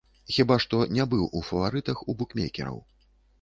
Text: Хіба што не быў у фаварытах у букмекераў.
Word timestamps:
Хіба 0.35 0.55
што 0.63 0.79
не 0.99 1.05
быў 1.11 1.27
у 1.41 1.43
фаварытах 1.49 2.03
у 2.09 2.17
букмекераў. 2.23 2.83